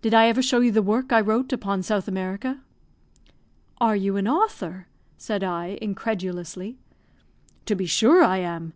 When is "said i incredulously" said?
5.18-6.78